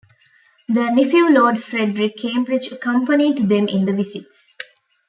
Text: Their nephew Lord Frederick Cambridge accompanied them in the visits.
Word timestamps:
Their 0.67 0.91
nephew 0.95 1.29
Lord 1.29 1.63
Frederick 1.63 2.17
Cambridge 2.17 2.71
accompanied 2.71 3.37
them 3.49 3.67
in 3.67 3.85
the 3.85 3.93
visits. 3.93 4.55